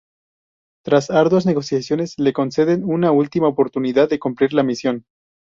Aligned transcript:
Tras 0.83 1.11
arduas 1.11 1.45
negociaciones, 1.45 2.17
le 2.17 2.33
conceden 2.33 2.83
una 2.83 3.11
última 3.11 3.47
oportunidad 3.47 4.09
de 4.09 4.17
cumplir 4.17 4.51
la 4.51 4.63
misión. 4.63 5.05